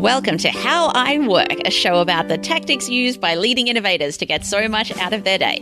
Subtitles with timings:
[0.00, 4.24] Welcome to How I Work, a show about the tactics used by leading innovators to
[4.24, 5.60] get so much out of their day.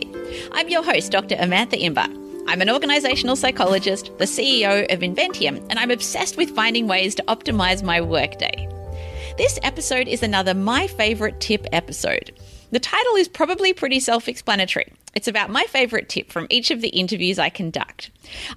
[0.53, 1.35] I'm your host, Dr.
[1.35, 2.07] Amantha Imber.
[2.47, 7.23] I'm an organizational psychologist, the CEO of Inventium, and I'm obsessed with finding ways to
[7.23, 8.69] optimize my workday.
[9.37, 12.31] This episode is another My Favorite Tip episode.
[12.71, 14.93] The title is probably pretty self explanatory.
[15.15, 18.11] It's about my favorite tip from each of the interviews I conduct.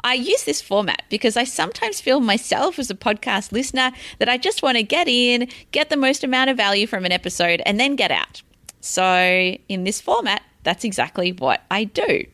[0.04, 4.36] I use this format because I sometimes feel myself as a podcast listener that I
[4.36, 7.80] just want to get in, get the most amount of value from an episode, and
[7.80, 8.42] then get out.
[8.80, 12.24] So, in this format, that's exactly what I do.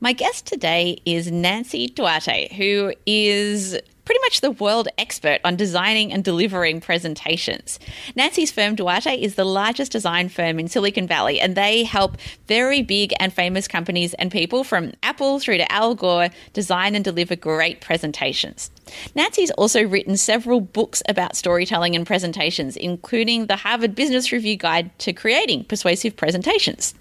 [0.00, 6.12] My guest today is Nancy Duarte, who is pretty much the world expert on designing
[6.12, 7.78] and delivering presentations.
[8.14, 12.82] Nancy's firm, Duarte, is the largest design firm in Silicon Valley, and they help very
[12.82, 17.36] big and famous companies and people from Apple through to Al Gore design and deliver
[17.36, 18.70] great presentations.
[19.14, 24.96] Nancy's also written several books about storytelling and presentations, including the Harvard Business Review Guide
[25.00, 26.94] to Creating Persuasive Presentations.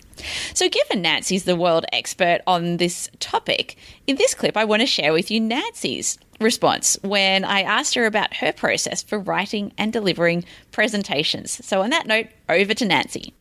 [0.53, 3.75] So, given Nancy's the world expert on this topic,
[4.07, 8.05] in this clip, I want to share with you Nancy's response when I asked her
[8.05, 11.65] about her process for writing and delivering presentations.
[11.65, 13.33] So, on that note, over to Nancy.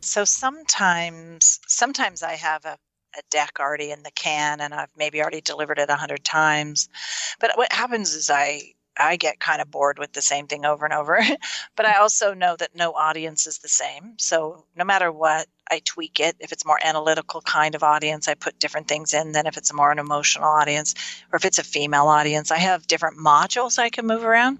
[0.00, 2.78] So, sometimes, sometimes I have a
[3.16, 6.88] a deck already in the can and I've maybe already delivered it a hundred times.
[7.40, 10.84] But what happens is I I get kind of bored with the same thing over
[10.84, 11.20] and over.
[11.76, 14.14] but I also know that no audience is the same.
[14.18, 16.36] So no matter what, I tweak it.
[16.40, 19.72] If it's more analytical kind of audience, I put different things in than if it's
[19.72, 20.94] more an emotional audience
[21.32, 22.50] or if it's a female audience.
[22.50, 24.58] I have different modules I can move around.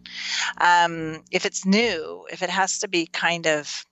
[0.58, 3.84] Um, if it's new, if it has to be kind of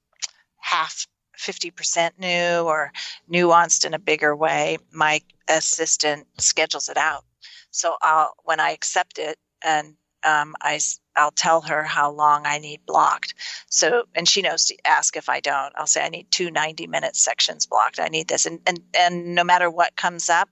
[0.58, 1.06] half
[1.38, 2.92] 50% new or
[3.30, 7.24] nuanced in a bigger way, my assistant schedules it out.
[7.70, 9.94] So I'll, when I accept it and
[10.26, 10.80] um, I
[11.16, 13.34] I'll tell her how long I need blocked.
[13.68, 15.72] So, and she knows to ask if I don't.
[15.76, 17.98] I'll say I need two 90 minute sections blocked.
[17.98, 18.46] I need this.
[18.46, 20.48] And, and, and no matter what comes up,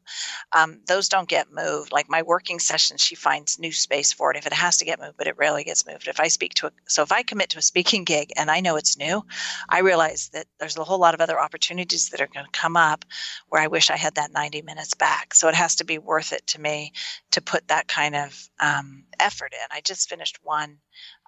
[0.52, 1.92] um, those don't get moved.
[1.92, 5.00] Like my working sessions, she finds new space for it if it has to get
[5.00, 6.08] moved, but it rarely gets moved.
[6.08, 8.60] If I speak to a, so if I commit to a speaking gig and I
[8.60, 9.24] know it's new,
[9.68, 12.76] I realize that there's a whole lot of other opportunities that are going to come
[12.76, 13.04] up
[13.48, 15.34] where I wish I had that 90 minutes back.
[15.34, 16.92] So it has to be worth it to me
[17.32, 19.66] to put that kind of um, effort in.
[19.70, 20.53] I just finished one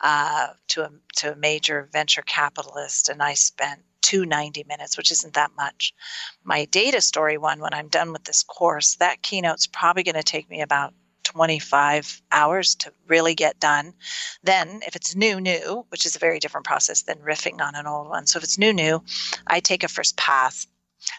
[0.03, 5.11] uh, to a to a major venture capitalist, and I spent two 90 minutes, which
[5.11, 5.93] isn't that much.
[6.45, 10.23] My data story one, when I'm done with this course, that keynote's probably going to
[10.23, 10.95] take me about
[11.25, 13.93] 25 hours to really get done.
[14.45, 17.87] Then, if it's new, new, which is a very different process than riffing on an
[17.87, 18.27] old one.
[18.27, 19.03] So, if it's new, new,
[19.47, 20.69] I take a first pass.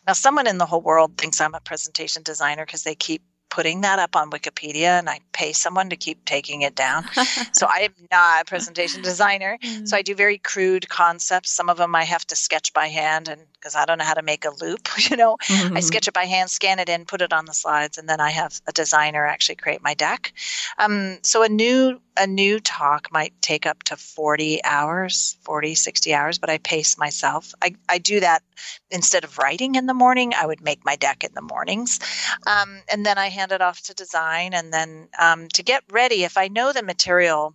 [0.06, 3.82] Now, someone in the whole world thinks I'm a presentation designer because they keep putting
[3.82, 7.06] that up on Wikipedia and I pay someone to keep taking it down.
[7.52, 9.58] so I am not a presentation designer.
[9.86, 10.06] So I mm.
[10.06, 11.52] do very crude concepts.
[11.52, 14.14] Some of them I have to sketch by hand and because I don't know how
[14.14, 15.78] to make a loop, you know, mm-hmm.
[15.78, 18.20] I sketch it by hand, scan it in, put it on the slides, and then
[18.20, 20.34] I have a designer actually create my deck.
[20.78, 26.14] Um, so a new a new talk might take up to 40 hours 40 60
[26.14, 28.44] hours but i pace myself i, I do that
[28.90, 32.00] instead of writing in the morning i would make my deck in the mornings
[32.48, 36.24] um, and then i hand it off to design and then um, to get ready
[36.24, 37.54] if i know the material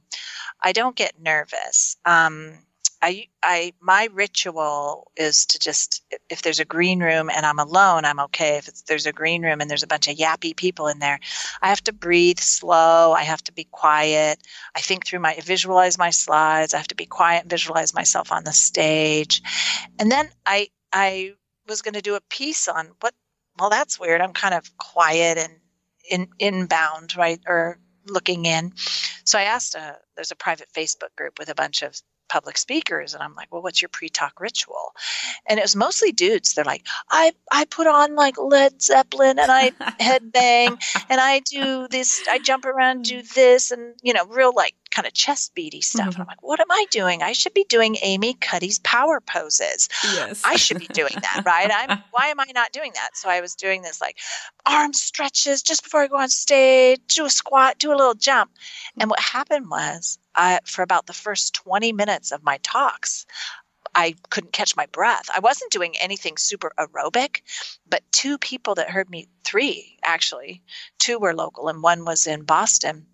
[0.60, 2.52] i don't get nervous um,
[3.04, 8.04] I, I, my ritual is to just, if there's a green room and I'm alone,
[8.04, 8.58] I'm okay.
[8.58, 11.18] If there's a green room and there's a bunch of yappy people in there,
[11.60, 13.12] I have to breathe slow.
[13.12, 14.38] I have to be quiet.
[14.76, 16.74] I think through my, visualize my slides.
[16.74, 19.42] I have to be quiet visualize myself on the stage.
[19.98, 21.32] And then I, I
[21.68, 23.14] was going to do a piece on what,
[23.58, 24.20] well, that's weird.
[24.20, 25.52] I'm kind of quiet and
[26.08, 27.40] in, inbound, right?
[27.48, 28.72] Or looking in.
[29.24, 32.00] So I asked a, there's a private Facebook group with a bunch of
[32.32, 34.94] public speakers and i'm like well what's your pre-talk ritual?
[35.46, 36.54] And it was mostly dudes.
[36.54, 39.70] They're like i i put on like led zeppelin and i
[40.00, 44.74] headbang and i do this i jump around do this and you know real like
[44.92, 46.10] kind of chest beady stuff.
[46.10, 46.20] Mm-hmm.
[46.20, 47.22] I'm like, what am I doing?
[47.22, 49.88] I should be doing Amy Cuddy's power poses.
[50.04, 50.42] Yes.
[50.44, 51.70] I should be doing that, right?
[51.72, 53.16] I'm why am I not doing that?
[53.16, 54.18] So I was doing this like
[54.66, 58.52] arm stretches just before I go on stage, do a squat, do a little jump.
[59.00, 63.26] And what happened was I for about the first 20 minutes of my talks,
[63.94, 65.28] I couldn't catch my breath.
[65.34, 67.42] I wasn't doing anything super aerobic,
[67.88, 70.62] but two people that heard me, three actually,
[70.98, 73.06] two were local and one was in Boston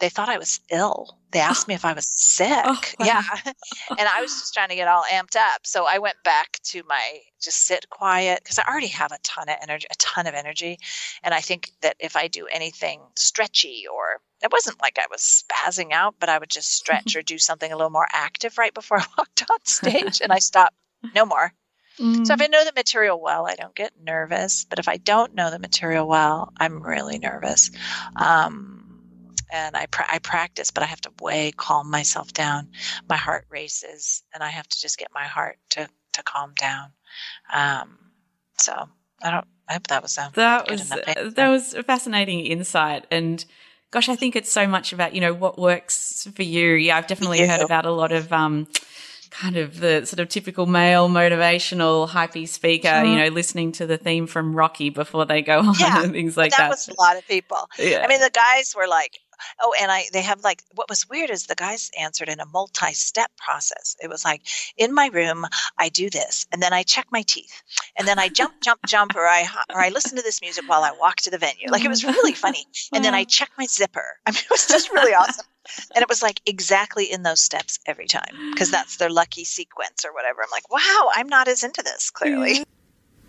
[0.00, 1.18] they thought I was ill.
[1.30, 2.48] They asked me if I was sick.
[2.56, 3.06] Oh, wow.
[3.06, 3.22] Yeah.
[3.44, 5.64] and I was just trying to get all amped up.
[5.64, 9.48] So I went back to my just sit quiet because I already have a ton
[9.48, 10.78] of energy, a ton of energy.
[11.22, 15.44] And I think that if I do anything stretchy or it wasn't like I was
[15.48, 18.74] spazzing out, but I would just stretch or do something a little more active right
[18.74, 20.74] before I walked on stage and I stopped.
[21.14, 21.52] No more.
[21.98, 22.26] Mm.
[22.26, 24.64] So if I know the material well, I don't get nervous.
[24.68, 27.70] But if I don't know the material well, I'm really nervous.
[28.16, 28.79] Um,
[29.50, 32.68] and I, I practice, but I have to way calm myself down.
[33.08, 36.92] My heart races, and I have to just get my heart to to calm down.
[37.52, 37.98] Um,
[38.58, 38.88] so
[39.22, 39.46] I don't.
[39.68, 43.44] I hope that was a that was that was a fascinating insight and.
[43.92, 46.74] Gosh, I think it's so much about you know what works for you.
[46.74, 48.68] Yeah, I've definitely heard about a lot of um,
[49.30, 53.10] kind of the sort of typical male motivational hypey speaker, mm-hmm.
[53.10, 56.36] you know, listening to the theme from Rocky before they go on yeah, and things
[56.36, 56.58] like that.
[56.58, 57.68] That was a lot of people.
[57.78, 58.02] Yeah.
[58.04, 59.18] I mean, the guys were like,
[59.60, 62.46] oh, and I they have like what was weird is the guys answered in a
[62.46, 63.96] multi-step process.
[64.02, 64.42] It was like
[64.76, 65.46] in my room,
[65.78, 67.62] I do this, and then I check my teeth,
[67.96, 70.82] and then I jump, jump, jump, or I or I listen to this music while
[70.82, 71.70] I walk to the venue.
[71.70, 72.66] Like it was really funny.
[72.92, 74.18] And then I check my zipper.
[74.26, 75.46] I mean, it was just really awesome.
[75.94, 80.04] And it was like exactly in those steps every time because that's their lucky sequence
[80.04, 80.42] or whatever.
[80.42, 82.60] I'm like, wow, I'm not as into this clearly.
[82.60, 82.64] Mm.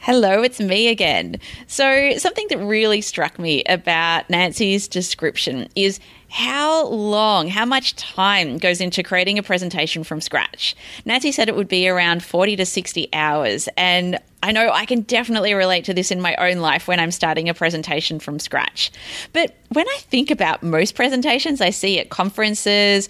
[0.03, 1.39] Hello, it's me again.
[1.67, 8.57] So, something that really struck me about Nancy's description is how long, how much time
[8.57, 10.75] goes into creating a presentation from scratch.
[11.05, 13.69] Nancy said it would be around 40 to 60 hours.
[13.77, 17.11] And I know I can definitely relate to this in my own life when I'm
[17.11, 18.91] starting a presentation from scratch.
[19.33, 23.07] But when I think about most presentations I see at conferences,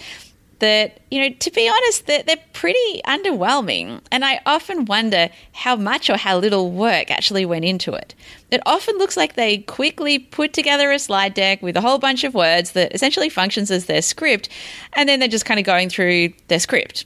[0.61, 3.99] that, you know, to be honest, they're, they're pretty underwhelming.
[4.11, 8.15] And I often wonder how much or how little work actually went into it.
[8.49, 12.23] It often looks like they quickly put together a slide deck with a whole bunch
[12.23, 14.49] of words that essentially functions as their script,
[14.93, 17.05] and then they're just kind of going through their script.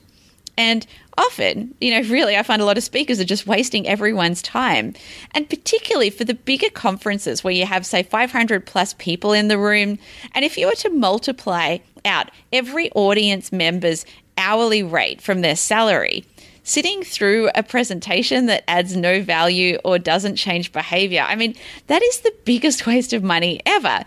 [0.57, 0.85] And
[1.17, 4.93] often, you know, really, I find a lot of speakers are just wasting everyone's time.
[5.31, 9.57] And particularly for the bigger conferences where you have, say, 500 plus people in the
[9.57, 9.97] room.
[10.33, 14.05] And if you were to multiply out every audience member's
[14.37, 16.25] hourly rate from their salary,
[16.63, 21.55] sitting through a presentation that adds no value or doesn't change behavior, I mean,
[21.87, 24.03] that is the biggest waste of money ever.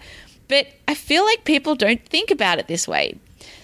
[0.48, 3.18] But I feel like people don't think about it this way.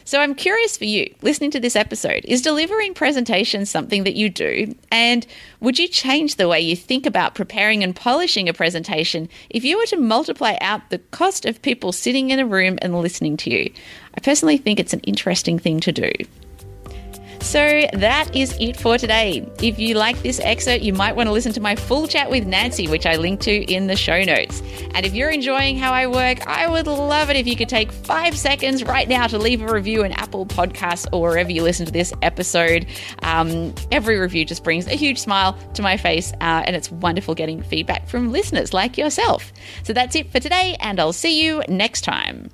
[0.05, 4.29] So I'm curious for you, listening to this episode, is delivering presentations something that you
[4.29, 4.75] do?
[4.91, 5.27] And
[5.61, 9.79] would you change the way you think about preparing and polishing a presentation if you
[9.79, 13.51] were to multiply out the cost of people sitting in a room and listening to
[13.51, 13.73] you?
[14.15, 16.11] I personally think it's an interesting thing to do.
[17.45, 19.49] So that is it for today.
[19.63, 22.47] If you like this excerpt, you might want to listen to my full chat with
[22.47, 24.61] Nancy, which I link to in the show notes.
[24.95, 27.93] And if you're enjoying how I work, I would love it if you could take
[27.93, 31.87] five seconds right now to leave a review in Apple Podcasts or wherever you listen
[31.87, 32.87] to this episode.
[33.23, 37.35] Um, every review just brings a huge smile to my face, uh, and it's wonderful
[37.37, 39.53] getting feedback from listeners like yourself.
[39.85, 42.51] So that's it for today, and I'll see you next time.